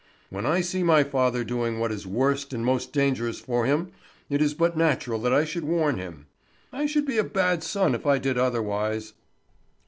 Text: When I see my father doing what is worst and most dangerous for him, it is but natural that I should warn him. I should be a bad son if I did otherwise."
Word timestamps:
When 0.31 0.47
I 0.47 0.61
see 0.61 0.81
my 0.81 1.03
father 1.03 1.43
doing 1.43 1.77
what 1.77 1.91
is 1.91 2.07
worst 2.07 2.53
and 2.53 2.65
most 2.65 2.91
dangerous 2.91 3.39
for 3.39 3.67
him, 3.67 3.91
it 4.31 4.41
is 4.41 4.55
but 4.55 4.75
natural 4.75 5.19
that 5.19 5.31
I 5.31 5.45
should 5.45 5.63
warn 5.63 5.99
him. 5.99 6.25
I 6.73 6.87
should 6.87 7.05
be 7.05 7.19
a 7.19 7.23
bad 7.23 7.61
son 7.61 7.93
if 7.93 8.07
I 8.07 8.17
did 8.17 8.35
otherwise." 8.35 9.13